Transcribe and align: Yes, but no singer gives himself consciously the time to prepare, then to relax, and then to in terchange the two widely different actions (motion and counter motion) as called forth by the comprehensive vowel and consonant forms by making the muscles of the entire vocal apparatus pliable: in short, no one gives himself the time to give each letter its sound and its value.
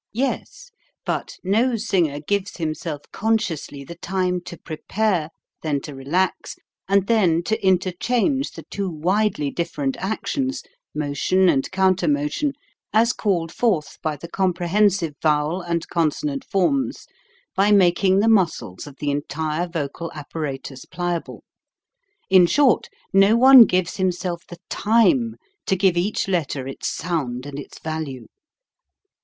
Yes, 0.13 0.71
but 1.05 1.37
no 1.43 1.75
singer 1.75 2.19
gives 2.21 2.57
himself 2.57 3.01
consciously 3.13 3.83
the 3.83 3.97
time 3.99 4.41
to 4.45 4.57
prepare, 4.57 5.29
then 5.61 5.79
to 5.81 5.93
relax, 5.93 6.55
and 6.89 7.05
then 7.05 7.43
to 7.43 7.63
in 7.63 7.77
terchange 7.77 8.53
the 8.53 8.63
two 8.63 8.89
widely 8.89 9.51
different 9.51 9.95
actions 9.97 10.63
(motion 10.95 11.47
and 11.47 11.69
counter 11.69 12.07
motion) 12.07 12.53
as 12.91 13.13
called 13.13 13.51
forth 13.53 13.99
by 14.01 14.15
the 14.15 14.27
comprehensive 14.27 15.13
vowel 15.21 15.61
and 15.61 15.87
consonant 15.89 16.43
forms 16.45 17.05
by 17.55 17.71
making 17.71 18.21
the 18.21 18.27
muscles 18.27 18.87
of 18.87 18.95
the 18.97 19.11
entire 19.11 19.67
vocal 19.67 20.11
apparatus 20.15 20.83
pliable: 20.85 21.43
in 22.27 22.47
short, 22.47 22.89
no 23.13 23.37
one 23.37 23.65
gives 23.65 23.97
himself 23.97 24.41
the 24.47 24.57
time 24.67 25.35
to 25.67 25.75
give 25.75 25.95
each 25.95 26.27
letter 26.27 26.67
its 26.67 26.87
sound 26.87 27.45
and 27.45 27.59
its 27.59 27.77
value. 27.77 28.25